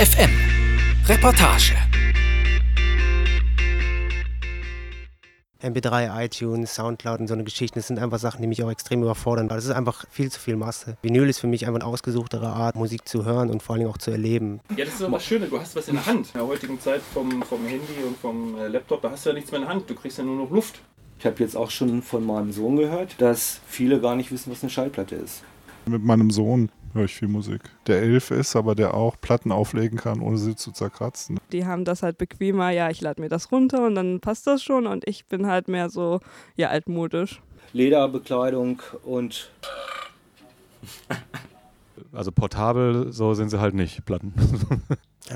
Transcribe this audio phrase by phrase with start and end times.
[0.00, 0.30] FM
[1.06, 1.74] Reportage
[5.62, 9.02] MP3, iTunes, Soundcloud und so eine Geschichte, das sind einfach Sachen, die mich auch extrem
[9.02, 10.96] überfordern, weil das ist einfach viel zu viel Masse.
[11.02, 13.98] Vinyl ist für mich einfach eine ausgesuchtere Art, Musik zu hören und vor allem auch
[13.98, 14.60] zu erleben.
[14.74, 16.28] Ja, das ist aber das Schöne, du hast was in der Hand.
[16.28, 19.34] In der heutigen Zeit vom, vom Handy und vom äh, Laptop, da hast du ja
[19.34, 20.80] nichts mehr in der Hand, du kriegst ja nur noch Luft.
[21.18, 24.62] Ich habe jetzt auch schon von meinem Sohn gehört, dass viele gar nicht wissen, was
[24.62, 25.42] eine Schallplatte ist.
[25.84, 27.60] Mit meinem Sohn höre ich viel Musik.
[27.86, 31.38] Der elf ist, aber der auch Platten auflegen kann, ohne sie zu zerkratzen.
[31.52, 34.62] Die haben das halt bequemer, ja, ich lade mir das runter und dann passt das
[34.62, 36.20] schon und ich bin halt mehr so,
[36.56, 37.40] ja, altmodisch.
[37.72, 39.50] Lederbekleidung und
[42.12, 44.34] also portabel, so sind sie halt nicht, Platten.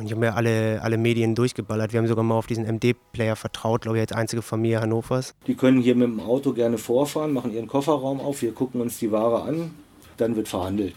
[0.03, 1.93] Ich habe mir alle, alle Medien durchgeballert.
[1.93, 5.37] Wir haben sogar mal auf diesen MD-Player vertraut, glaube ich, als einzige Familie Hannovers.
[5.47, 8.99] Die können hier mit dem Auto gerne vorfahren, machen ihren Kofferraum auf, wir gucken uns
[8.99, 9.71] die Ware an,
[10.17, 10.95] dann wird verhandelt.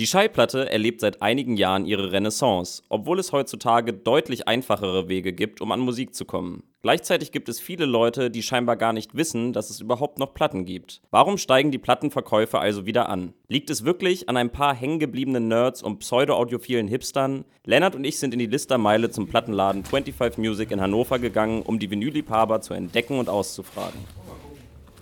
[0.00, 5.60] Die Schallplatte erlebt seit einigen Jahren ihre Renaissance, obwohl es heutzutage deutlich einfachere Wege gibt,
[5.60, 6.64] um an Musik zu kommen.
[6.82, 10.64] Gleichzeitig gibt es viele Leute, die scheinbar gar nicht wissen, dass es überhaupt noch Platten
[10.64, 11.00] gibt.
[11.12, 13.34] Warum steigen die Plattenverkäufe also wieder an?
[13.46, 17.44] Liegt es wirklich an ein paar hängengebliebenen Nerds und pseudo-audiophilen Hipstern?
[17.64, 21.78] Lennart und ich sind in die Listermeile zum Plattenladen 25 Music in Hannover gegangen, um
[21.78, 24.00] die Vinylliebhaber zu entdecken und auszufragen.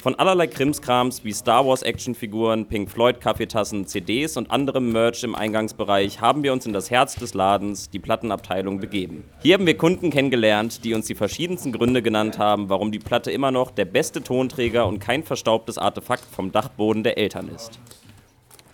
[0.02, 5.36] Von allerlei Krimskrams wie Star Wars Actionfiguren, Pink Floyd Kaffeetassen, CDs und anderem Merch im
[5.36, 9.22] Eingangsbereich haben wir uns in das Herz des Ladens, die Plattenabteilung, begeben.
[9.42, 13.30] Hier haben wir Kunden kennengelernt, die uns die verschiedensten Gründe genannt haben, warum die Platte
[13.30, 17.78] immer noch der beste Tonträger und kein verstaubtes Artefakt vom Dachboden der Eltern ist.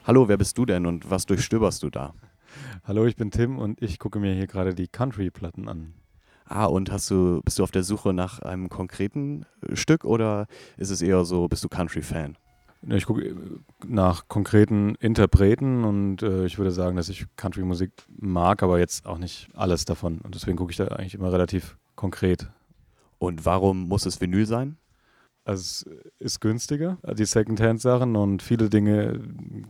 [0.06, 2.14] Hallo, wer bist du denn und was durchstöberst du da?
[2.84, 5.92] Hallo, ich bin Tim und ich gucke mir hier gerade die Country-Platten an.
[6.48, 10.46] Ah, und hast du, bist du auf der Suche nach einem konkreten äh, Stück oder
[10.78, 12.38] ist es eher so, bist du Country-Fan?
[12.88, 13.34] Ich gucke äh,
[13.86, 19.18] nach konkreten Interpreten und äh, ich würde sagen, dass ich Country-Musik mag, aber jetzt auch
[19.18, 20.20] nicht alles davon.
[20.22, 22.48] Und deswegen gucke ich da eigentlich immer relativ konkret.
[23.18, 24.78] Und warum muss es Vinyl sein?
[25.44, 25.86] Also es
[26.18, 29.20] ist günstiger, die Secondhand-Sachen und viele Dinge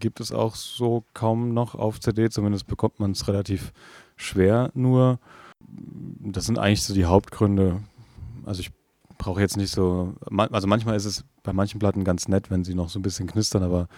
[0.01, 3.73] gibt es auch so kaum noch auf CD, zumindest bekommt man es relativ
[4.17, 5.21] schwer nur
[5.61, 7.83] das sind eigentlich so die Hauptgründe.
[8.45, 8.71] Also ich
[9.19, 12.75] brauche jetzt nicht so, also manchmal ist es bei manchen Platten ganz nett, wenn sie
[12.75, 13.89] noch so ein bisschen knistern, aber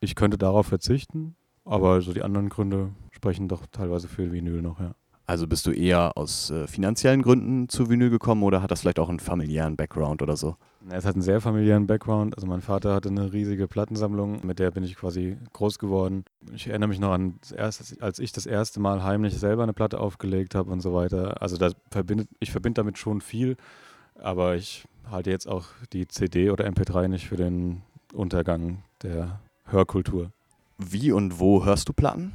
[0.00, 1.36] ich könnte darauf verzichten.
[1.64, 4.94] Aber so die anderen Gründe sprechen doch teilweise für Vinyl noch, ja.
[5.28, 9.00] Also bist du eher aus äh, finanziellen Gründen zu Vinyl gekommen oder hat das vielleicht
[9.00, 10.56] auch einen familiären Background oder so?
[10.88, 12.36] Es hat einen sehr familiären Background.
[12.36, 16.24] Also mein Vater hatte eine riesige Plattensammlung, mit der bin ich quasi groß geworden.
[16.54, 20.54] Ich erinnere mich noch an, als ich das erste Mal heimlich selber eine Platte aufgelegt
[20.54, 21.42] habe und so weiter.
[21.42, 23.56] Also das verbindet, ich verbinde damit schon viel,
[24.20, 27.82] aber ich halte jetzt auch die CD oder MP3 nicht für den
[28.12, 30.30] Untergang der Hörkultur.
[30.78, 32.32] Wie und wo hörst du Platten?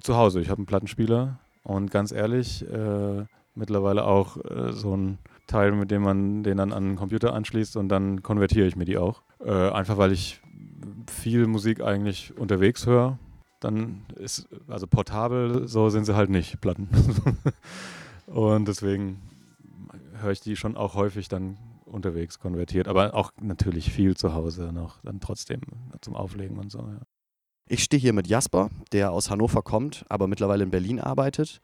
[0.00, 0.40] Zu Hause.
[0.40, 3.24] Ich habe einen Plattenspieler und ganz ehrlich, äh,
[3.56, 5.18] mittlerweile auch äh, so ein
[5.48, 8.84] Teil, mit dem man den dann an den Computer anschließt und dann konvertiere ich mir
[8.84, 9.22] die auch.
[9.44, 10.40] Äh, einfach weil ich
[11.10, 13.18] viel Musik eigentlich unterwegs höre.
[13.58, 16.88] Dann ist, also portabel, so sind sie halt nicht, Platten.
[18.26, 19.20] und deswegen
[20.20, 24.70] höre ich die schon auch häufig dann unterwegs konvertiert, aber auch natürlich viel zu Hause
[24.72, 25.62] noch, dann trotzdem
[26.00, 26.78] zum Auflegen und so.
[26.78, 27.00] Ja.
[27.68, 31.60] Ich stehe hier mit Jasper, der aus Hannover kommt, aber mittlerweile in Berlin arbeitet.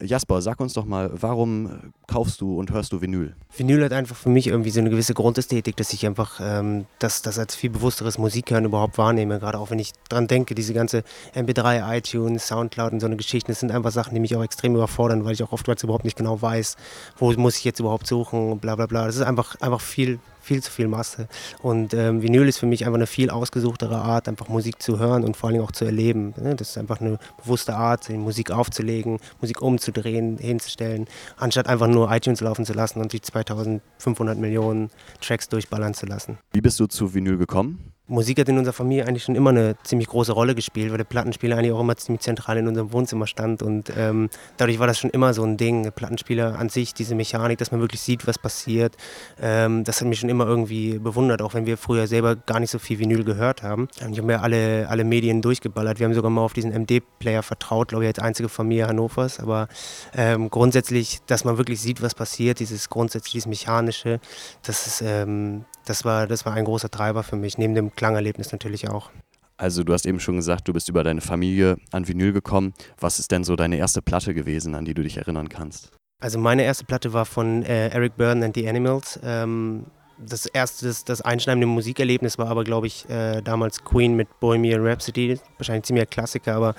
[0.00, 3.36] Jasper, sag uns doch mal, warum kaufst du und hörst du Vinyl?
[3.54, 7.20] Vinyl hat einfach für mich irgendwie so eine gewisse Grundästhetik, dass ich einfach ähm, das,
[7.20, 9.38] das als viel bewussteres Musikhören überhaupt wahrnehme.
[9.38, 11.04] Gerade auch wenn ich dran denke, diese ganze
[11.34, 14.74] MP3, iTunes, Soundcloud und so eine Geschichte, das sind einfach Sachen, die mich auch extrem
[14.74, 16.76] überfordern, weil ich auch oftmals überhaupt nicht genau weiß,
[17.18, 19.04] wo muss ich jetzt überhaupt suchen, bla bla bla.
[19.04, 21.28] Das ist einfach, einfach viel, viel zu viel Masse.
[21.62, 25.24] Und ähm, Vinyl ist für mich einfach eine viel ausgesuchtere Art, einfach Musik zu hören
[25.24, 26.34] und vor allem auch zu erleben.
[26.36, 26.54] Ne?
[26.54, 31.06] Das ist einfach eine bewusste Art, Musik aufzulegen, Musik umzudrehen, hinzustellen,
[31.36, 34.90] anstatt einfach nur iTunes laufen zu lassen und die 2500 Millionen
[35.20, 36.38] Tracks durchballern zu lassen.
[36.52, 37.93] Wie bist du zu Vinyl gekommen?
[38.06, 41.04] Musik hat in unserer Familie eigentlich schon immer eine ziemlich große Rolle gespielt, weil der
[41.04, 43.62] Plattenspieler eigentlich auch immer ziemlich zentral in unserem Wohnzimmer stand.
[43.62, 44.28] Und ähm,
[44.58, 45.84] dadurch war das schon immer so ein Ding.
[45.84, 48.96] Der Plattenspieler an sich, diese Mechanik, dass man wirklich sieht, was passiert,
[49.40, 52.70] ähm, das hat mich schon immer irgendwie bewundert, auch wenn wir früher selber gar nicht
[52.70, 53.88] so viel Vinyl gehört haben.
[53.96, 55.98] Ich habe mir alle, alle Medien durchgeballert.
[55.98, 59.40] Wir haben sogar mal auf diesen MD-Player vertraut, glaube ich, als einzige Familie Hannovers.
[59.40, 59.68] Aber
[60.14, 64.20] ähm, grundsätzlich, dass man wirklich sieht, was passiert, dieses grundsätzlich, dieses Mechanische,
[64.62, 68.52] das ist, ähm, das war, das war ein großer Treiber für mich, neben dem Klangerlebnis
[68.52, 69.10] natürlich auch.
[69.56, 72.74] Also du hast eben schon gesagt, du bist über deine Familie an Vinyl gekommen.
[72.98, 75.92] Was ist denn so deine erste Platte gewesen, an die du dich erinnern kannst?
[76.20, 79.20] Also meine erste Platte war von äh, Eric Burden and the Animals.
[79.22, 79.86] Ähm,
[80.18, 84.84] das erste, das, das einschneidende Musikerlebnis war aber, glaube ich, äh, damals Queen mit Bohemian
[84.84, 85.38] Rhapsody.
[85.58, 86.74] Wahrscheinlich ziemlich Klassiker, aber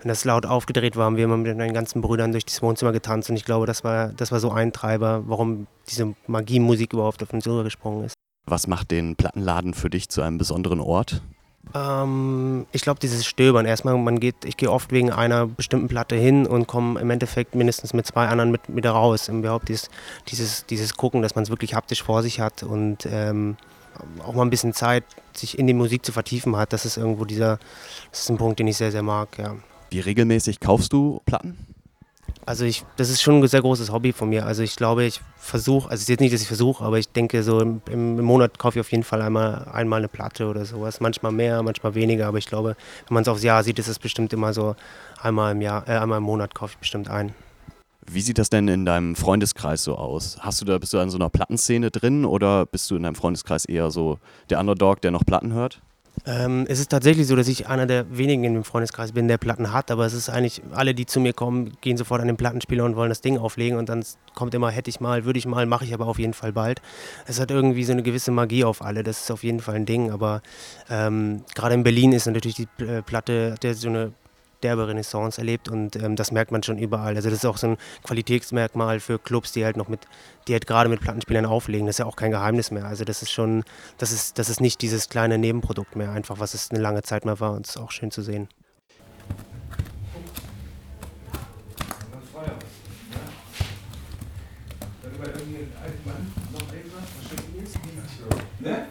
[0.00, 2.92] wenn das laut aufgedreht war, haben wir immer mit meinen ganzen Brüdern durch das Wohnzimmer
[2.92, 7.22] getanzt und ich glaube, das war, das war so ein Treiber, warum diese Magie-Musik überhaupt
[7.22, 8.14] auf uns gesprungen ist.
[8.44, 11.22] Was macht den Plattenladen für dich zu einem besonderen Ort?
[11.74, 13.66] Ähm, ich glaube, dieses Stöbern.
[13.66, 17.54] Erstmal, man geht, ich gehe oft wegen einer bestimmten Platte hin und komme im Endeffekt
[17.54, 19.28] mindestens mit zwei anderen mit, wieder raus.
[19.28, 19.88] Und überhaupt dieses,
[20.28, 23.56] dieses, dieses Gucken, dass man es wirklich haptisch vor sich hat und ähm,
[24.24, 26.72] auch mal ein bisschen Zeit, sich in die Musik zu vertiefen hat.
[26.72, 27.58] Das ist irgendwo dieser,
[28.10, 29.54] das ist ein Punkt, den ich sehr, sehr mag, ja.
[29.90, 31.56] Wie regelmäßig kaufst du Platten?
[32.44, 34.46] Also ich, das ist schon ein sehr großes Hobby von mir.
[34.46, 37.08] Also ich glaube, ich versuche, also es ist jetzt nicht, dass ich versuche, aber ich
[37.08, 40.64] denke, so im, im, Monat kaufe ich auf jeden Fall einmal, einmal eine Platte oder
[40.64, 41.00] sowas.
[41.00, 43.98] Manchmal mehr, manchmal weniger, aber ich glaube, wenn man es aufs Jahr sieht, ist es
[43.98, 44.74] bestimmt immer so
[45.20, 47.32] einmal im Jahr, äh, einmal im Monat kaufe ich bestimmt ein.
[48.10, 50.38] Wie sieht das denn in deinem Freundeskreis so aus?
[50.40, 53.14] Hast du da, bist du in so einer Plattenszene drin oder bist du in deinem
[53.14, 54.18] Freundeskreis eher so
[54.50, 55.80] der Underdog, der noch Platten hört?
[56.24, 59.38] Ähm, es ist tatsächlich so, dass ich einer der wenigen in dem Freundeskreis bin, der
[59.38, 62.36] Platten hat, aber es ist eigentlich, alle, die zu mir kommen, gehen sofort an den
[62.36, 64.04] Plattenspieler und wollen das Ding auflegen und dann
[64.34, 66.80] kommt immer, hätte ich mal, würde ich mal, mache ich aber auf jeden Fall bald.
[67.26, 69.86] Es hat irgendwie so eine gewisse Magie auf alle, das ist auf jeden Fall ein
[69.86, 70.42] Ding, aber
[70.88, 74.12] ähm, gerade in Berlin ist natürlich die äh, Platte, hat ja so eine
[74.62, 77.16] derbe Renaissance erlebt und ähm, das merkt man schon überall.
[77.16, 80.00] Also das ist auch so ein Qualitätsmerkmal für Clubs, die halt noch mit,
[80.48, 81.86] die halt gerade mit Plattenspielern auflegen.
[81.86, 82.84] Das ist ja auch kein Geheimnis mehr.
[82.84, 83.64] Also das ist schon,
[83.98, 87.24] das ist, das ist nicht dieses kleine Nebenprodukt mehr, einfach was es eine lange Zeit
[87.24, 88.48] mal war und es ist auch schön zu sehen.
[98.60, 98.86] Ne?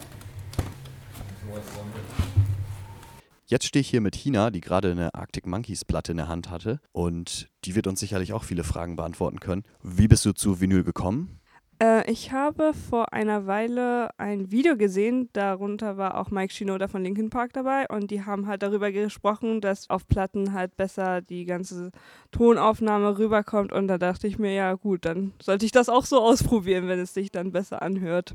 [3.51, 6.49] Jetzt stehe ich hier mit Hina, die gerade eine Arctic Monkeys Platte in der Hand
[6.49, 9.65] hatte und die wird uns sicherlich auch viele Fragen beantworten können.
[9.83, 11.41] Wie bist du zu Vinyl gekommen?
[11.83, 17.03] Äh, ich habe vor einer Weile ein Video gesehen, darunter war auch Mike Shinoda von
[17.03, 21.43] Linkin Park dabei und die haben halt darüber gesprochen, dass auf Platten halt besser die
[21.43, 21.91] ganze
[22.31, 26.21] Tonaufnahme rüberkommt und da dachte ich mir, ja gut, dann sollte ich das auch so
[26.21, 28.33] ausprobieren, wenn es sich dann besser anhört.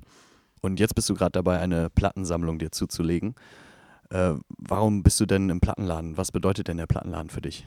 [0.61, 3.35] Und jetzt bist du gerade dabei, eine Plattensammlung dir zuzulegen.
[4.11, 6.17] Äh, warum bist du denn im Plattenladen?
[6.17, 7.67] Was bedeutet denn der Plattenladen für dich?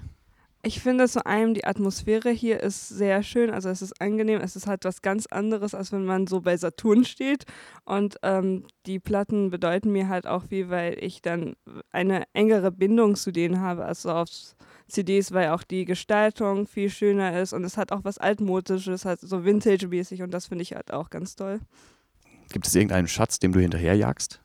[0.62, 4.58] Ich finde zu einem, die Atmosphäre hier ist sehr schön, also es ist angenehm, es
[4.58, 7.46] ist halt was ganz anderes, als wenn man so bei Saturn steht.
[7.86, 11.56] Und ähm, die Platten bedeuten mir halt auch viel, weil ich dann
[11.94, 14.28] eine engere Bindung zu denen habe, als so auf
[14.90, 19.22] CDs, weil auch die Gestaltung viel schöner ist und es hat auch was Altmodisches, halt
[19.22, 21.62] so Vintage-mäßig und das finde ich halt auch ganz toll.
[22.52, 24.42] Gibt es irgendeinen Schatz, dem du hinterherjagst?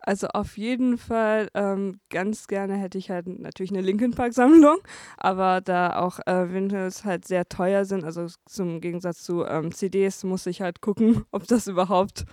[0.00, 4.78] Also auf jeden Fall ähm, ganz gerne hätte ich halt natürlich eine Linkin Park Sammlung,
[5.16, 10.24] aber da auch äh, Vinyls halt sehr teuer sind, also zum Gegensatz zu ähm, CDs
[10.24, 12.24] muss ich halt gucken, ob das überhaupt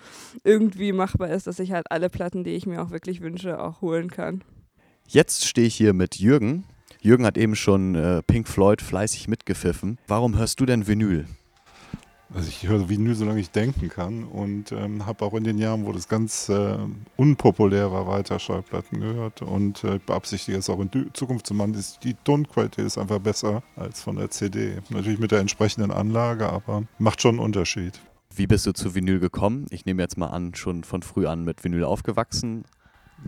[0.44, 3.82] irgendwie machbar ist, dass ich halt alle Platten, die ich mir auch wirklich wünsche, auch
[3.82, 4.44] holen kann.
[5.08, 6.64] Jetzt stehe ich hier mit Jürgen.
[7.02, 10.00] Jürgen hat eben schon äh, Pink Floyd fleißig mitgepfiffen.
[10.08, 11.26] Warum hörst du denn Vinyl?
[12.33, 15.86] Also ich höre Vinyl, solange ich denken kann und ähm, habe auch in den Jahren,
[15.86, 16.77] wo das ganz äh,
[17.18, 21.77] unpopulär war, weiter Schallplatten gehört und äh, beabsichtige es auch in Zukunft zu machen.
[22.04, 24.77] Die Tonqualität ist einfach besser als von der CD.
[24.89, 28.01] Natürlich mit der entsprechenden Anlage, aber macht schon einen Unterschied.
[28.33, 29.68] Wie bist du zu Vinyl gekommen?
[29.69, 32.65] Ich nehme jetzt mal an, schon von früh an mit Vinyl aufgewachsen.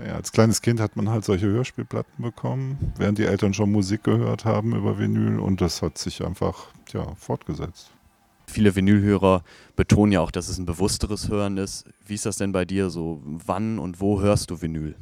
[0.06, 4.04] Ja, als kleines Kind hat man halt solche Hörspielplatten bekommen, während die Eltern schon Musik
[4.04, 7.92] gehört haben über Vinyl und das hat sich einfach ja, fortgesetzt.
[8.50, 9.44] Viele Vinylhörer
[9.76, 11.86] betonen ja auch, dass es ein bewussteres Hören ist.
[12.06, 13.22] Wie ist das denn bei dir so?
[13.24, 14.96] Wann und wo hörst du Vinyl?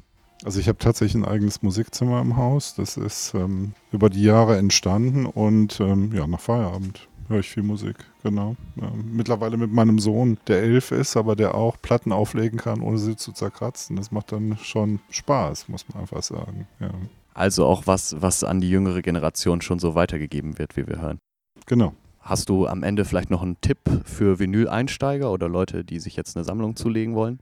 [0.44, 2.76] Also ich habe tatsächlich ein eigenes Musikzimmer im Haus.
[2.76, 7.64] Das ist ähm, über die Jahre entstanden und ähm, ja, nach Feierabend höre ich viel
[7.64, 8.56] Musik, genau.
[8.78, 12.98] Ähm, mittlerweile mit meinem Sohn, der elf ist, aber der auch Platten auflegen kann, ohne
[12.98, 13.96] sie zu zerkratzen.
[13.96, 16.68] Das macht dann schon Spaß, muss man einfach sagen.
[16.80, 16.92] Ja.
[17.34, 21.20] Also auch was, was an die jüngere Generation schon so weitergegeben wird, wie wir hören.
[21.66, 21.94] Genau.
[22.28, 26.36] Hast du am Ende vielleicht noch einen Tipp für Vinyl-Einsteiger oder Leute, die sich jetzt
[26.36, 27.40] eine Sammlung zulegen wollen?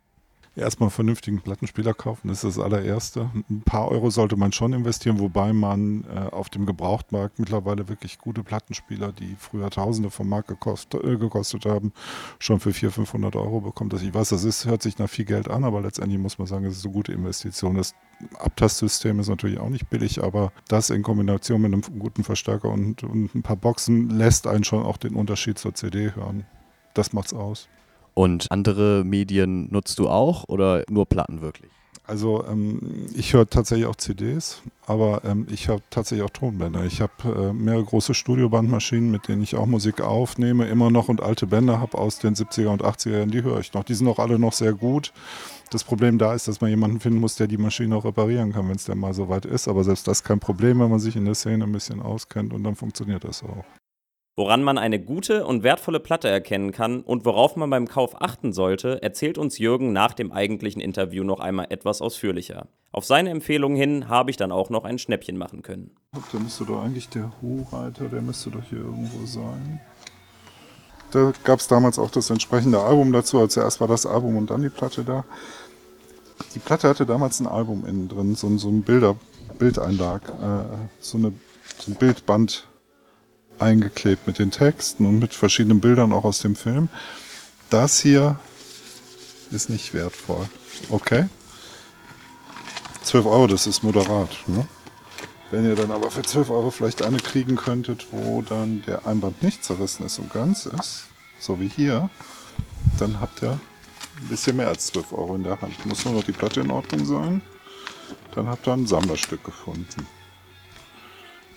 [0.56, 3.32] Erstmal einen vernünftigen Plattenspieler kaufen, das ist das allererste.
[3.50, 8.20] Ein paar Euro sollte man schon investieren, wobei man äh, auf dem Gebrauchtmarkt mittlerweile wirklich
[8.20, 11.92] gute Plattenspieler, die früher Tausende vom Markt gekost, äh, gekostet haben,
[12.38, 13.96] schon für 400, 500 Euro bekommt.
[13.96, 16.46] Also ich weiß, das ist, hört sich nach viel Geld an, aber letztendlich muss man
[16.46, 17.74] sagen, es ist eine gute Investition.
[17.76, 17.96] Das
[18.38, 23.02] Abtastsystem ist natürlich auch nicht billig, aber das in Kombination mit einem guten Verstärker und,
[23.02, 26.46] und ein paar Boxen lässt einen schon auch den Unterschied zur CD hören.
[26.94, 27.68] Das macht's aus.
[28.14, 31.72] Und andere Medien nutzt du auch oder nur Platten wirklich?
[32.06, 36.84] Also ähm, ich höre tatsächlich auch CDs, aber ähm, ich habe tatsächlich auch Tonbänder.
[36.84, 41.22] Ich habe äh, mehrere große Studiobandmaschinen, mit denen ich auch Musik aufnehme, immer noch und
[41.22, 43.86] alte Bänder habe aus den 70er und 80er Jahren, die höre ich noch.
[43.86, 45.14] Die sind auch alle noch sehr gut.
[45.72, 48.68] Das Problem da ist, dass man jemanden finden muss, der die Maschine auch reparieren kann,
[48.68, 49.70] wenn es dann mal so weit ist.
[49.70, 52.54] Aber selbst das ist kein Problem, wenn man sich in der Szene ein bisschen auskennt
[52.54, 53.64] und dann funktioniert das auch.
[54.36, 58.52] Woran man eine gute und wertvolle Platte erkennen kann und worauf man beim Kauf achten
[58.52, 62.68] sollte, erzählt uns Jürgen nach dem eigentlichen Interview noch einmal etwas ausführlicher.
[62.92, 65.92] Auf seine Empfehlung hin habe ich dann auch noch ein Schnäppchen machen können.
[66.32, 69.80] Da müsste doch eigentlich der Hu-Reiter, der müsste doch hier irgendwo sein.
[71.12, 73.38] Da gab es damals auch das entsprechende Album dazu.
[73.38, 75.26] Also zuerst war das Album und dann die Platte da.
[76.56, 79.16] Die Platte hatte damals ein Album innen drin, so, so ein Bilder,
[79.60, 80.64] Bildeinlag, äh,
[81.00, 81.34] so, eine,
[81.78, 82.68] so ein Bildband
[83.60, 86.90] eingeklebt mit den Texten und mit verschiedenen Bildern auch aus dem Film.
[87.70, 88.40] Das hier
[89.52, 90.48] ist nicht wertvoll.
[90.90, 91.26] Okay?
[93.04, 94.30] 12 Euro, das ist moderat.
[94.48, 94.68] Ne?
[95.52, 99.44] Wenn ihr dann aber für 12 Euro vielleicht eine kriegen könntet, wo dann der Einband
[99.44, 101.06] nicht zerrissen ist und ganz ist,
[101.40, 102.10] so wie hier,
[102.98, 105.86] dann habt ihr ein bisschen mehr als 12 Euro in der Hand.
[105.86, 107.42] Muss nur noch die Platte in Ordnung sein.
[108.34, 110.08] Dann habt ihr ein Sammlerstück gefunden.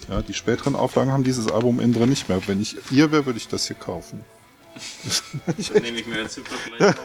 [0.08, 2.40] Ja, die späteren Auflagen haben dieses Album innen drin nicht mehr.
[2.46, 4.24] Wenn ich ihr wäre, würde ich das hier kaufen.
[5.44, 6.98] Dann nehme ich mir jetzt super vielleicht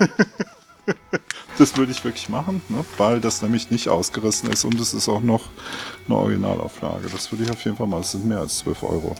[1.58, 2.84] Das würde ich wirklich machen, ne?
[2.98, 5.50] weil das nämlich nicht ausgerissen ist und es ist auch noch
[6.08, 7.08] eine Originalauflage.
[7.12, 8.02] Das würde ich auf jeden Fall machen.
[8.02, 9.16] Das sind mehr als 12 Euro.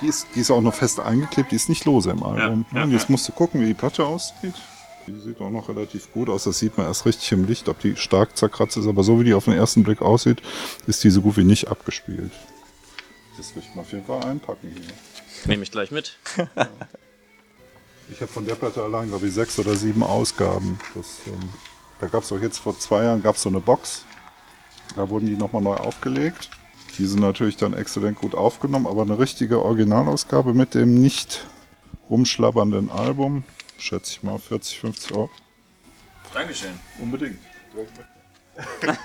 [0.00, 2.66] Die ist, die ist auch noch fest eingeklebt, die ist nicht lose im Album.
[2.70, 4.54] Ja, ja, Und jetzt musst du gucken, wie die Platte aussieht.
[5.06, 6.44] Die sieht auch noch relativ gut aus.
[6.44, 8.86] Das sieht man erst richtig im Licht, ob die stark zerkratzt ist.
[8.86, 10.42] Aber so wie die auf den ersten Blick aussieht,
[10.86, 12.32] ist die so gut wie nicht abgespielt.
[13.36, 14.94] Das will ich mal auf jeden Fall einpacken hier.
[15.46, 16.18] Nehme ich gleich mit.
[18.08, 20.78] Ich habe von der Platte allein, glaube ich, sechs oder sieben Ausgaben.
[20.94, 21.48] Das, ähm,
[22.00, 24.04] da gab es auch jetzt vor zwei Jahren gab's so eine Box.
[24.94, 26.50] Da wurden die nochmal neu aufgelegt.
[26.98, 31.46] Die sind natürlich dann exzellent gut aufgenommen, aber eine richtige Originalausgabe mit dem nicht
[32.08, 33.42] rumschlabbernden Album,
[33.78, 35.30] schätze ich mal 40, 50 Euro.
[36.32, 36.78] Dankeschön.
[36.98, 37.38] Unbedingt.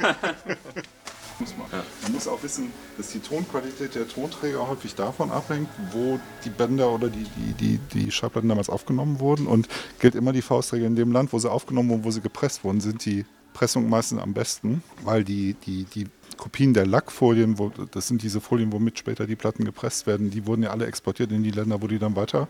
[1.39, 1.67] muss man.
[2.03, 6.89] man muss auch wissen, dass die Tonqualität der Tonträger häufig davon abhängt, wo die Bänder
[6.91, 9.47] oder die, die, die, die Schallplatten damals aufgenommen wurden.
[9.47, 9.67] Und
[9.99, 12.79] gilt immer die Faustregel in dem Land, wo sie aufgenommen wurden, wo sie gepresst wurden,
[12.79, 16.07] sind die Pressungen meistens am besten, weil die, die, die
[16.41, 20.48] Kopien der Lackfolien, wo, das sind diese Folien, womit später die Platten gepresst werden, die
[20.48, 22.48] wurden ja alle exportiert in die Länder, wo die dann weiter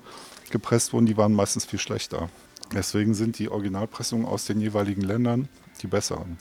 [0.50, 2.29] gepresst wurden, die waren meistens viel schlechter.
[2.74, 5.50] Deswegen sind die Originalpressungen aus den jeweiligen Ländern
[5.81, 6.38] die besseren.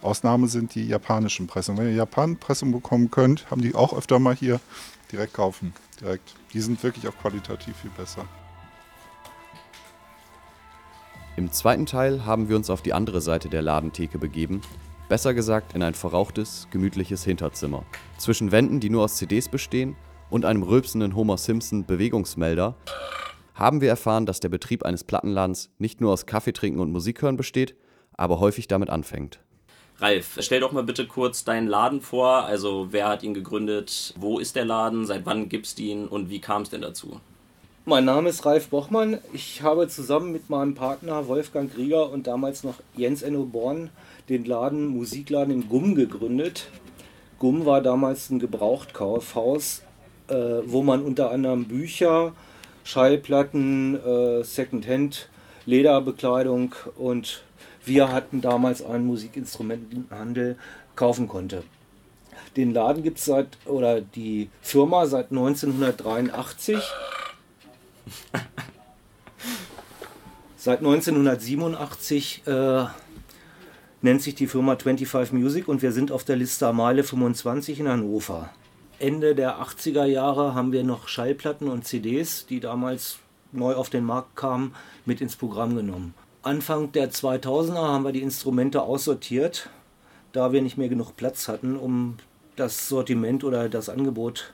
[0.00, 1.78] Ausnahme sind die japanischen Pressungen.
[1.78, 4.58] Wenn ihr Japan-Pressungen bekommen könnt, haben die auch öfter mal hier
[5.12, 5.74] direkt kaufen.
[6.00, 6.34] Direkt.
[6.54, 8.24] Die sind wirklich auch qualitativ viel besser.
[11.36, 14.62] Im zweiten Teil haben wir uns auf die andere Seite der Ladentheke begeben.
[15.08, 17.84] Besser gesagt in ein verrauchtes, gemütliches Hinterzimmer.
[18.16, 19.96] Zwischen Wänden, die nur aus CDs bestehen,
[20.30, 22.74] und einem rülpsenden Homer Simpson Bewegungsmelder
[23.54, 27.36] haben wir erfahren, dass der Betrieb eines Plattenladens nicht nur aus Kaffeetrinken und Musik hören
[27.36, 27.76] besteht,
[28.14, 29.40] aber häufig damit anfängt.
[29.98, 32.44] Ralf, stell doch mal bitte kurz deinen Laden vor.
[32.44, 34.14] Also, wer hat ihn gegründet?
[34.16, 35.06] Wo ist der Laden?
[35.06, 36.08] Seit wann gibt's ihn?
[36.08, 37.20] Und wie kam es denn dazu?
[37.86, 39.18] Mein Name ist Ralf Bochmann.
[39.34, 43.90] Ich habe zusammen mit meinem Partner Wolfgang Krieger und damals noch Jens Enno Born
[44.30, 46.70] den Laden Musikladen in Gumm gegründet.
[47.38, 49.82] Gumm war damals ein Gebrauchtkaufhaus,
[50.28, 52.32] äh, wo man unter anderem Bücher,
[52.84, 55.28] Schallplatten, äh, Secondhand,
[55.66, 57.42] Lederbekleidung und
[57.84, 60.56] wir hatten damals einen Musikinstrumentenhandel
[60.96, 61.64] kaufen konnte.
[62.56, 66.78] Den Laden gibt es seit, oder die Firma seit 1983.
[70.56, 72.84] Seit 1987 äh,
[74.02, 77.88] nennt sich die Firma 25 Music und wir sind auf der Liste Meile 25 in
[77.88, 78.50] Hannover.
[78.98, 83.18] Ende der 80er Jahre haben wir noch Schallplatten und CDs, die damals
[83.52, 86.14] neu auf den Markt kamen, mit ins Programm genommen.
[86.42, 89.70] Anfang der 2000er haben wir die Instrumente aussortiert,
[90.32, 92.16] da wir nicht mehr genug Platz hatten, um
[92.56, 94.52] das Sortiment oder das Angebot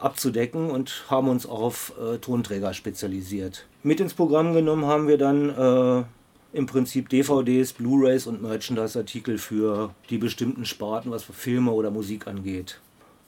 [0.00, 3.66] abzudecken und haben uns auf äh, Tonträger spezialisiert.
[3.82, 6.04] Mit ins Programm genommen haben wir dann äh,
[6.52, 12.80] im Prinzip DVDs, Blu-rays und Merchandise-Artikel für die bestimmten Sparten, was Filme oder Musik angeht.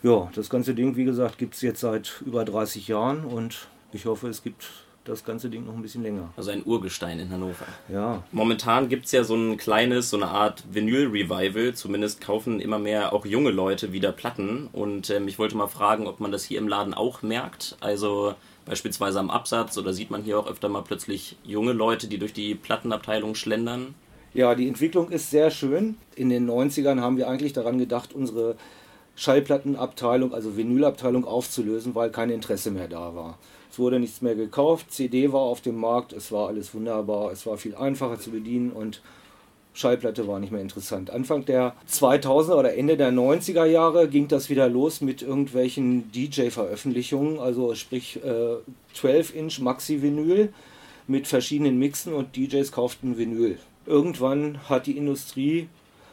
[0.03, 4.07] Ja, das ganze Ding, wie gesagt, gibt es jetzt seit über 30 Jahren und ich
[4.07, 4.67] hoffe, es gibt
[5.05, 6.33] das ganze Ding noch ein bisschen länger.
[6.37, 7.67] Also ein Urgestein in Hannover.
[7.89, 8.23] Ja.
[8.31, 11.75] Momentan gibt es ja so ein kleines, so eine Art Vinyl-Revival.
[11.75, 14.69] Zumindest kaufen immer mehr auch junge Leute wieder Platten.
[14.73, 17.77] Und ähm, ich wollte mal fragen, ob man das hier im Laden auch merkt.
[17.81, 22.19] Also beispielsweise am Absatz oder sieht man hier auch öfter mal plötzlich junge Leute, die
[22.19, 23.95] durch die Plattenabteilung schlendern?
[24.35, 25.97] Ja, die Entwicklung ist sehr schön.
[26.15, 28.57] In den 90ern haben wir eigentlich daran gedacht, unsere
[29.15, 33.39] Schallplattenabteilung, also Vinylabteilung aufzulösen, weil kein Interesse mehr da war.
[33.73, 37.47] Es wurde nichts mehr gekauft, CD war auf dem Markt, es war alles wunderbar, es
[37.47, 39.01] war viel einfacher zu bedienen und
[39.73, 41.09] Schallplatte war nicht mehr interessant.
[41.11, 47.39] Anfang der 2000er oder Ende der 90er Jahre ging das wieder los mit irgendwelchen DJ-Veröffentlichungen,
[47.39, 48.57] also sprich äh,
[48.95, 50.53] 12-Inch Maxi-Vinyl
[51.07, 53.59] mit verschiedenen Mixen und DJs kauften Vinyl.
[53.87, 55.71] Irgendwann hat die Industrie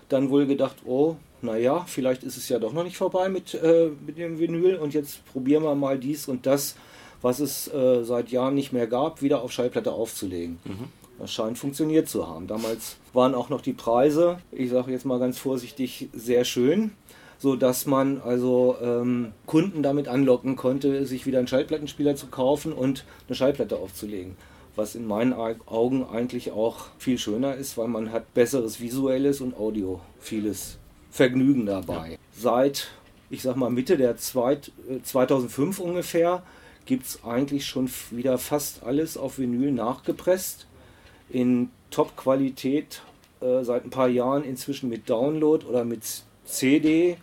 [0.07, 3.89] dann wohl gedacht, oh, naja, vielleicht ist es ja doch noch nicht vorbei mit, äh,
[4.07, 6.77] mit dem Vinyl und jetzt probieren wir mal dies und das,
[7.21, 10.59] was es äh, seit Jahren nicht mehr gab, wieder auf Schallplatte aufzulegen.
[10.65, 10.85] Mhm.
[11.19, 12.47] Das scheint funktioniert zu haben.
[12.47, 16.91] Damals waren auch noch die Preise, ich sage jetzt mal ganz vorsichtig, sehr schön,
[17.37, 22.71] so dass man also ähm, Kunden damit anlocken konnte, sich wieder einen Schallplattenspieler zu kaufen
[22.71, 24.37] und eine Schallplatte aufzulegen
[24.79, 29.55] was in meinen Augen eigentlich auch viel schöner ist, weil man hat besseres visuelles und
[29.57, 30.77] Audio, vieles
[31.11, 32.11] Vergnügen dabei.
[32.11, 32.17] Ja.
[32.31, 32.87] Seit,
[33.29, 34.71] ich sag mal, Mitte der Zweit,
[35.03, 36.43] 2005 äh, ungefähr
[36.89, 40.65] gibt es eigentlich schon wieder fast alles auf Vinyl nachgepresst.
[41.29, 43.03] In Top-Qualität
[43.41, 46.01] äh, seit ein paar Jahren inzwischen mit Download oder mit
[46.45, 47.17] CD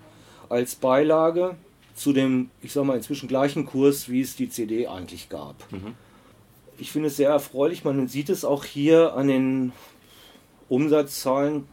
[0.48, 1.56] als Beilage
[1.96, 5.56] zu dem, ich sag mal, inzwischen gleichen Kurs, wie es die CD eigentlich gab.
[5.72, 5.94] Mhm.
[6.78, 9.72] Ich finde es sehr erfreulich, man sieht es auch hier an den
[10.68, 11.66] Umsatzzahlen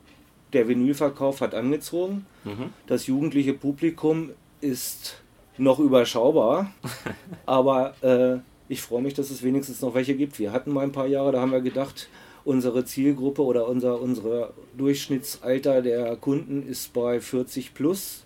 [0.54, 2.26] der Vinylverkauf hat angezogen.
[2.44, 2.74] Mhm.
[2.88, 4.32] Das jugendliche Publikum
[4.62, 5.23] ist
[5.58, 6.72] noch überschaubar,
[7.46, 10.40] aber äh, ich freue mich, dass es wenigstens noch welche gibt.
[10.40, 12.10] Wir hatten mal ein paar Jahre, da haben wir gedacht,
[12.46, 18.23] unsere Zielgruppe oder unser, unser Durchschnittsalter der Kunden ist bei 40 plus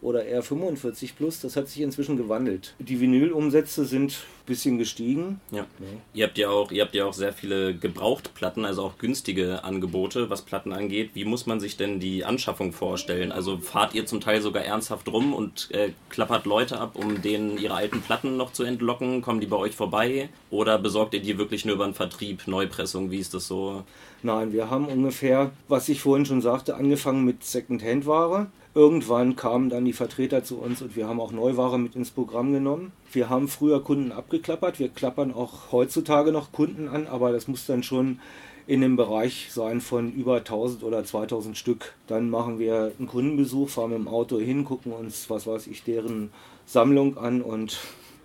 [0.00, 1.40] oder eher 45 plus.
[1.40, 2.74] Das hat sich inzwischen gewandelt.
[2.78, 5.40] Die Vinylumsätze sind ein bisschen gestiegen.
[5.50, 5.58] Ja.
[5.58, 5.86] ja.
[6.14, 10.30] Ihr habt ja auch, ihr habt ja auch sehr viele Gebrauchtplatten, also auch günstige Angebote,
[10.30, 11.10] was Platten angeht.
[11.14, 13.32] Wie muss man sich denn die Anschaffung vorstellen?
[13.32, 17.58] Also fahrt ihr zum Teil sogar ernsthaft rum und äh, klappert Leute ab, um denen
[17.58, 19.22] ihre alten Platten noch zu entlocken?
[19.22, 20.28] Kommen die bei euch vorbei?
[20.50, 23.10] Oder besorgt ihr die wirklich nur über den Vertrieb, Neupressung?
[23.10, 23.84] Wie ist das so?
[24.22, 28.48] Nein, wir haben ungefähr, was ich vorhin schon sagte, angefangen mit Second-Hand-Ware.
[28.78, 32.52] Irgendwann kamen dann die Vertreter zu uns und wir haben auch Neuware mit ins Programm
[32.52, 32.92] genommen.
[33.10, 34.78] Wir haben früher Kunden abgeklappert.
[34.78, 38.20] Wir klappern auch heutzutage noch Kunden an, aber das muss dann schon
[38.68, 41.96] in dem Bereich sein von über 1000 oder 2000 Stück.
[42.06, 45.82] Dann machen wir einen Kundenbesuch, fahren mit dem Auto hin, gucken uns, was weiß ich,
[45.82, 46.30] deren
[46.64, 47.80] Sammlung an und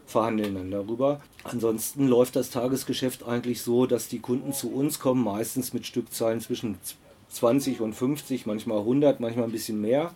[0.06, 1.20] verhandeln dann darüber.
[1.46, 6.42] Ansonsten läuft das Tagesgeschäft eigentlich so, dass die Kunden zu uns kommen, meistens mit Stückzahlen
[6.42, 6.78] zwischen
[7.30, 10.12] 20 und 50, manchmal 100, manchmal ein bisschen mehr.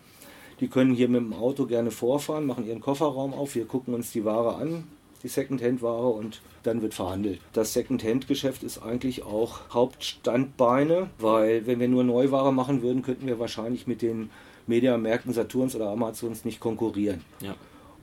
[0.60, 4.12] Die können hier mit dem Auto gerne vorfahren, machen ihren Kofferraum auf, wir gucken uns
[4.12, 4.86] die Ware an,
[5.24, 7.39] die Secondhand-Ware und dann wird verhandelt.
[7.54, 13.39] Das Secondhand-Geschäft ist eigentlich auch Hauptstandbeine, weil wenn wir nur Neuware machen würden, könnten wir
[13.39, 14.30] wahrscheinlich mit den
[14.65, 17.22] Mediamärkten Saturns oder Amazons nicht konkurrieren.
[17.39, 17.56] Ja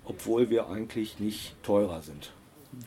[0.04, 2.32] obwohl wir eigentlich nicht teurer sind.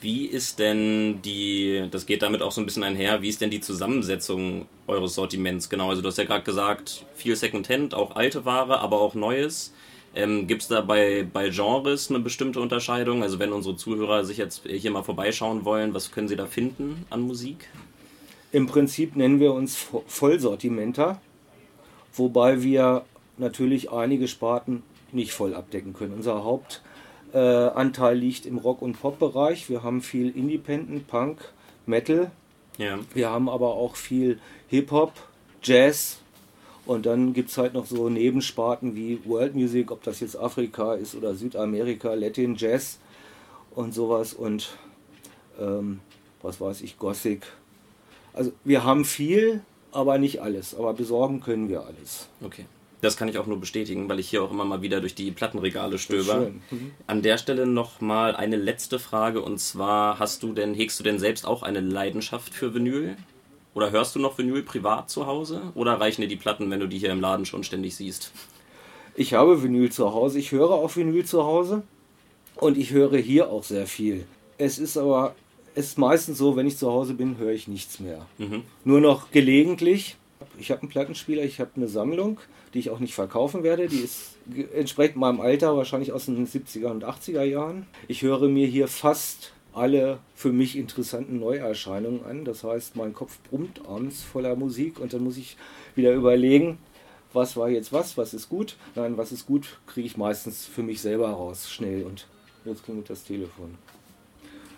[0.01, 3.49] Wie ist denn die, das geht damit auch so ein bisschen einher, wie ist denn
[3.49, 5.89] die Zusammensetzung eures Sortiments genau?
[5.89, 9.73] Also du hast ja gerade gesagt, viel Secondhand, auch alte Ware, aber auch Neues.
[10.15, 13.23] Ähm, Gibt es da bei, bei Genres eine bestimmte Unterscheidung?
[13.23, 17.05] Also wenn unsere Zuhörer sich jetzt hier mal vorbeischauen wollen, was können sie da finden
[17.09, 17.69] an Musik?
[18.51, 21.21] Im Prinzip nennen wir uns Vollsortimenter,
[22.13, 23.03] wobei wir
[23.37, 26.13] natürlich einige Sparten nicht voll abdecken können.
[26.13, 26.81] Unser Haupt
[27.37, 29.69] äh, Anteil liegt im Rock- und Pop-Bereich.
[29.69, 31.37] Wir haben viel Independent, Punk,
[31.85, 32.31] Metal.
[32.79, 32.97] Ja.
[33.13, 35.13] Wir haben aber auch viel Hip-Hop,
[35.61, 36.17] Jazz.
[36.87, 40.95] Und dann gibt es halt noch so Nebensparten wie World Music, ob das jetzt Afrika
[40.95, 42.97] ist oder Südamerika, Latin Jazz
[43.75, 44.33] und sowas.
[44.33, 44.69] Und
[45.59, 45.99] ähm,
[46.41, 47.45] was weiß ich, Gothic.
[48.33, 50.73] Also wir haben viel, aber nicht alles.
[50.73, 52.29] Aber besorgen können wir alles.
[52.41, 52.65] Okay.
[53.01, 55.31] Das kann ich auch nur bestätigen, weil ich hier auch immer mal wieder durch die
[55.31, 56.51] Plattenregale stöber.
[56.71, 56.91] Mhm.
[57.05, 61.03] An der Stelle noch mal eine letzte Frage und zwar hast du denn hegst du
[61.03, 63.15] denn selbst auch eine Leidenschaft für Vinyl?
[63.75, 66.87] Oder hörst du noch Vinyl privat zu Hause oder reichen dir die Platten, wenn du
[66.87, 68.31] die hier im Laden schon ständig siehst?
[69.15, 71.83] Ich habe Vinyl zu Hause, ich höre auch Vinyl zu Hause
[72.55, 74.25] und ich höre hier auch sehr viel.
[74.57, 75.35] Es ist aber
[75.75, 78.25] es ist meistens so, wenn ich zu Hause bin, höre ich nichts mehr.
[78.39, 78.63] Mhm.
[78.83, 80.17] Nur noch gelegentlich.
[80.57, 82.39] Ich habe einen Plattenspieler, ich habe eine Sammlung
[82.73, 83.87] die ich auch nicht verkaufen werde.
[83.87, 84.35] Die ist
[84.73, 87.87] entsprechend meinem Alter wahrscheinlich aus den 70er und 80er Jahren.
[88.07, 92.45] Ich höre mir hier fast alle für mich interessanten Neuerscheinungen an.
[92.45, 95.57] Das heißt, mein Kopf brummt abends voller Musik und dann muss ich
[95.95, 96.79] wieder überlegen,
[97.33, 98.75] was war jetzt was, was ist gut.
[98.95, 102.03] Nein, was ist gut, kriege ich meistens für mich selber raus, schnell.
[102.03, 102.27] Und
[102.65, 103.75] jetzt klingelt das Telefon.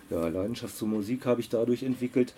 [0.09, 2.33] Ja, Leidenschaft zur Musik habe ich dadurch entwickelt,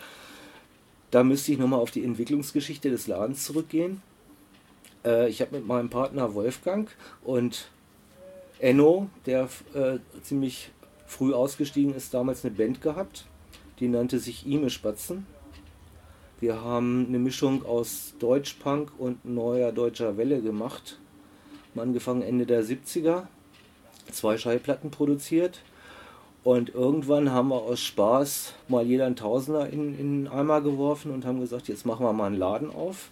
[1.12, 4.02] Da müsste ich nochmal auf die Entwicklungsgeschichte des Ladens zurückgehen.
[5.06, 6.90] Äh, ich habe mit meinem Partner Wolfgang
[7.24, 7.70] und
[8.60, 10.72] Enno, der äh, ziemlich
[11.06, 13.26] früh ausgestiegen ist, damals eine Band gehabt.
[13.80, 15.26] Die nannte sich Ime Spatzen.
[16.40, 21.00] Wir haben eine Mischung aus Deutschpunk und neuer deutscher Welle gemacht.
[21.72, 23.28] Haben angefangen Ende der 70er,
[24.12, 25.62] zwei Schallplatten produziert.
[26.44, 31.12] Und irgendwann haben wir aus Spaß mal jeder einen Tausender in, in einen Eimer geworfen
[31.12, 33.12] und haben gesagt, jetzt machen wir mal einen Laden auf.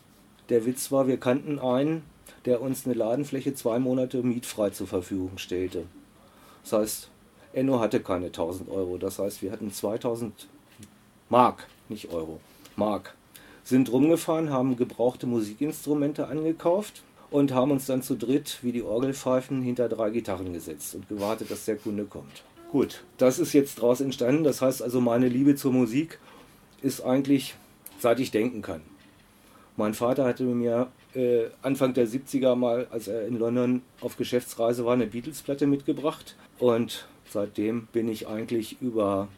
[0.49, 2.03] Der Witz war, wir kannten einen,
[2.45, 5.85] der uns eine Ladenfläche zwei Monate mietfrei zur Verfügung stellte.
[6.63, 7.09] Das heißt,
[7.53, 8.97] Enno hatte keine 1000 Euro.
[8.97, 10.47] Das heißt, wir hatten 2000
[11.29, 12.39] Mark, nicht Euro,
[12.75, 13.15] Mark.
[13.63, 19.61] Sind rumgefahren, haben gebrauchte Musikinstrumente angekauft und haben uns dann zu dritt wie die Orgelpfeifen
[19.61, 22.43] hinter drei Gitarren gesetzt und gewartet, dass der Kunde kommt.
[22.71, 24.43] Gut, das ist jetzt daraus entstanden.
[24.43, 26.19] Das heißt also, meine Liebe zur Musik
[26.81, 27.55] ist eigentlich
[27.99, 28.81] seit ich denken kann.
[29.79, 34.83] Mein Vater hatte mir äh, Anfang der 70er mal, als er in London auf Geschäftsreise
[34.83, 36.35] war, eine Beatles-Platte mitgebracht.
[36.57, 39.29] Und seitdem bin ich eigentlich über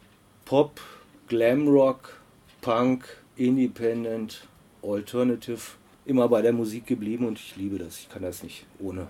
[0.45, 0.81] Pop,
[1.27, 2.17] Glamrock,
[2.61, 4.47] Punk, Independent,
[4.81, 5.59] Alternative
[6.05, 7.99] immer bei der Musik geblieben und ich liebe das.
[7.99, 9.09] Ich kann das nicht ohne.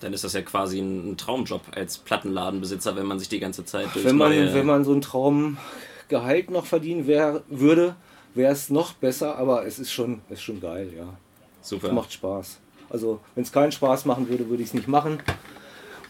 [0.00, 3.94] Dann ist das ja quasi ein Traumjob als Plattenladenbesitzer, wenn man sich die ganze Zeit
[3.94, 7.94] durch wenn man, wenn man so ein Traumgehalt noch verdienen wär, würde,
[8.34, 11.16] wäre es noch besser, aber es ist schon, ist schon geil, ja.
[11.60, 11.88] Super.
[11.88, 12.58] Es macht Spaß.
[12.90, 15.22] Also, wenn es keinen Spaß machen würde, würde ich es nicht machen.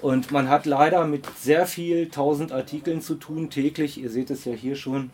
[0.01, 3.99] Und man hat leider mit sehr viel tausend Artikeln zu tun, täglich.
[3.99, 5.11] Ihr seht es ja hier schon.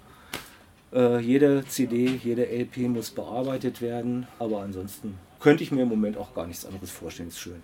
[0.95, 4.27] Äh, jede CD, jede LP muss bearbeitet werden.
[4.39, 7.29] Aber ansonsten könnte ich mir im Moment auch gar nichts anderes vorstellen.
[7.29, 7.63] Ist schön.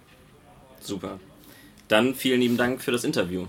[0.80, 1.18] Super.
[1.88, 3.46] Dann vielen lieben Dank für das Interview.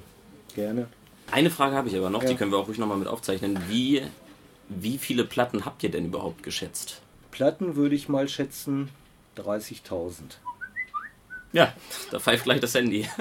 [0.56, 0.88] Gerne.
[1.32, 2.30] Eine Frage habe ich aber noch, Ja.
[2.30, 3.58] die können wir auch ruhig nochmal mit aufzeichnen.
[3.68, 4.02] Wie,
[4.70, 7.02] wie viele Platten habt ihr denn überhaupt geschätzt?
[7.32, 8.90] Platten würde ich mal schätzen
[9.38, 10.38] 30.000.
[11.52, 11.74] Ja,
[12.12, 13.08] da pfeift gleich das Handy.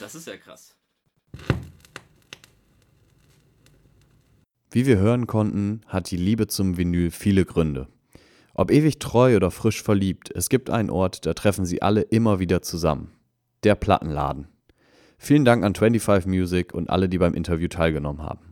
[0.00, 0.74] Das ist ja krass.
[4.72, 7.86] Wie wir hören konnten, hat die Liebe zum Vinyl viele Gründe.
[8.52, 12.40] Ob ewig treu oder frisch verliebt, es gibt einen Ort, da treffen sie alle immer
[12.40, 13.12] wieder zusammen.
[13.62, 14.48] Der Plattenladen.
[15.18, 18.51] Vielen Dank an 25 Music und alle, die beim Interview teilgenommen haben.